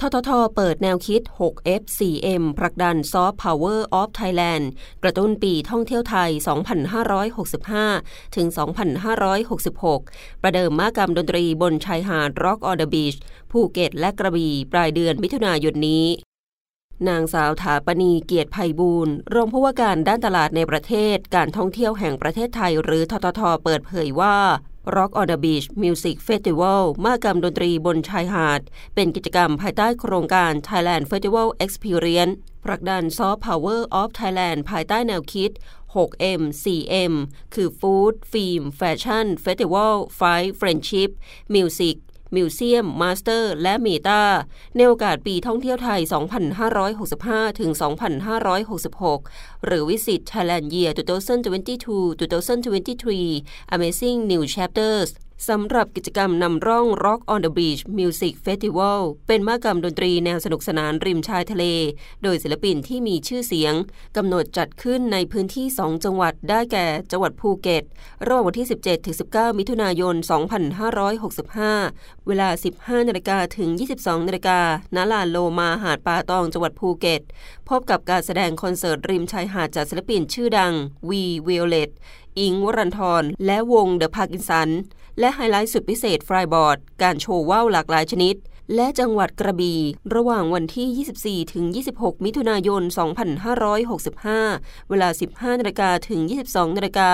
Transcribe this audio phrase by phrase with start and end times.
[0.00, 4.70] ททท เปิดแนวคิด 6F4M ผลักดันซอฟต์พาวเวอร์ออฟไทยแลนด์
[5.02, 6.30] กระตุ้นปีท่องเที่ยวไทย
[7.72, 8.46] 2565 ถึง
[9.64, 13.18] 2566 ประเดิมมากรรมดนตรีบนชายหาด Rock on the Beach
[13.50, 16.06] ภูเก็ตและกระบี่ปลายเดือนมิถุนายนนี้
[17.08, 24.36] นางสาวถาปณีเกียรติภัยบูรณ์รองผู้ว่าการด้านตลาดในประเทศ การท่องเที่ยวแห่งประเทศไทย หรือททท เปิดเผยว่า
[24.86, 28.60] Rock on the Beach Music Festival มากรรมดนตรีบนชายหาด
[28.94, 35.50] เป็นกิจกรรมภายใต้โครงการ Thailand Festival Experience ผลักดัน Soft Power of Thailand ภายใต้แนวคิด
[35.94, 37.12] 6F 4M
[37.54, 41.10] คือ Food Film Fashion Festival Fight Friendship
[41.54, 41.96] Music
[42.34, 44.22] Museum Master และ Meta
[44.76, 46.00] ในโอกาสปีท่องเที่ยวไทย
[46.80, 47.70] 2565 ถึง
[48.88, 55.08] 2566 หรือวิสิต Thailand Year 2022-2023 Amazing New Chapters
[55.48, 61.64] สำหรับกิจกรรมนำร่อง Rock on the Beach Music Festival เป็นมหกรรมดนตรีแนวสนุกสนานริมชายทะเล
[62.22, 63.74] โดยศิลปินที่มีชื่อเสียง
[64.16, 67.82] กำหนดจัดขึ้นในพื้นที่ 2 จังหวัดได้แก่ จังหวัดภูเก็ต
[68.26, 68.66] ระหว่างวันที่
[69.12, 70.14] 17-19 มิถุนายน
[71.80, 74.60] 2565 เวลา 15นาฬิกาถึง 22นาฬิกา
[74.96, 77.22] ณลานโลมาหาดป่าตองจังหวัดภูเก็ต
[77.68, 80.72] พบกับการแสดงคอนเสิร์ตริมชายหาดจากศิลปินชื่อดัง
[81.08, 81.90] วีวิโอเลต
[82.38, 84.70] อิ้งค์ วรันธรและวง The Parkinson
[85.18, 88.34] และไฮไลท์สุดพิเศษ Flyboard การโชว์ว่าวหลากหลายชนิด
[88.74, 89.80] และจังหวัดกระบี่
[90.14, 92.82] ระหว่างวันที่ 24 ถึง 26 มิถุนายน
[93.66, 97.10] 2565 เวลา 15นาฬิกาถึง 22นาฬิกา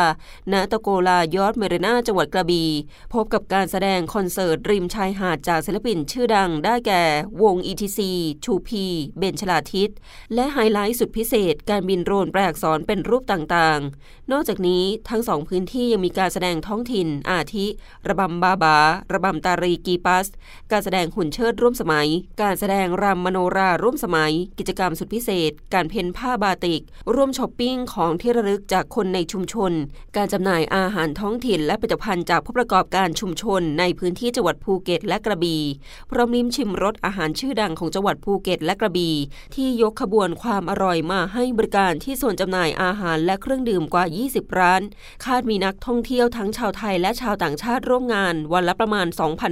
[0.52, 2.70] ณตะโกลายอดเมรนาจังหวัดกระบี่
[3.12, 7.02] พบกับการแสดงคอนเสิร์ตริมชายหาดจากศิลปินชื่อดังได้แก่
[7.42, 7.98] วง ETC
[8.44, 8.70] 2P
[9.18, 9.90] เบนชลาทิต
[10.34, 17.66] และไฮไลท์สุดพิเศษ การบินโรนแปลอักษรเป็นรูปต่างๆ นอกจากนี้ทั้งสองพื้นที่ยังมีการแสดงท้องถิ่นอาทิ
[18.08, 18.78] ระบำบาบา
[19.12, 20.26] ระบำตารีกีปัส
[20.72, 22.08] การแสดงหุ่นเชิดร่วมสมัย
[22.42, 26.82] การแสดงรำมโนราร่วมสมัย กิจกรรมสุดพิเศษ การเพ้นผ้าบาติก
[27.14, 29.72] ร่วมช้อปปิ้งของที่ระลึกจากคนในชุมชน
[30.16, 35.62] การจำหน่ายอาหารท้องถิ่นและผลิตภัณฑ์จากผู้ประกอบการชุมชน ในพื้นที่จังหวัดภูเก็ตและกระบี่
[36.10, 39.14] พร้อมลิ้มชิมรสอาหารชื่อดังของจังหวัดภูเก็ตและกระบี่
[39.54, 44.82] ที่ยกขบวนความอร่อยมาให้บริการที่ส่วนจำหน่ายอาหารและเครื่องดื่มกว่า 20 ร้าน
[45.24, 49.06] คาดมีนักท่องเที่ยวทั้งชาวไทยและชาวต่างชาติร่วมงาน วันละประมาณ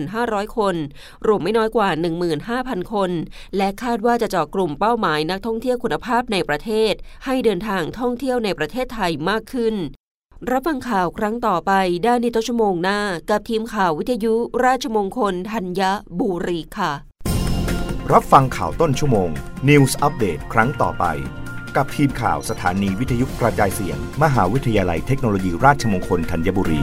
[0.04, 0.76] 2,500 คน
[1.26, 1.88] รวมไม่น้อยกว่า
[2.40, 3.10] 15,000 คน
[3.56, 6.92] และคาดว่าจะเจาะกลุ่มเป้าหมายนักท่องเที่ยวคุณภาพในประเทศ
[7.24, 9.74] ให้เดินทางท่องเที่ยวในประเทศไทยมากขึ้น
[10.50, 11.72] รับฟังข่าวครั้งต่อไป
[12.04, 15.82] ได้ในต้นชั่วโมงหน้า กับทีมข่าววิทยุราชมงคลธัญ
[16.20, 16.92] บุรีค่ะ
[18.12, 19.30] รับฟังข่าวต้นชั่วโมง
[19.68, 21.04] News อัปเดตครั้งต่อไป
[21.76, 26.82] กับทีมข่าวสถานีวิทยุกระจายเสียง มหาวิทยาลัยเทคโนโลยีราชมงคลธัญบุรี